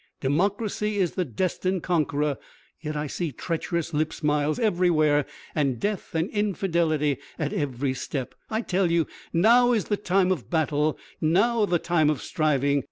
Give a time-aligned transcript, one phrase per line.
[0.19, 2.39] Democracy is the destined conqueror,
[2.79, 8.33] yet I see treacherous lip smiles everywhere and death and infidelity at every step.
[8.49, 12.79] I tell you, now is the time of battle, now the time of striving.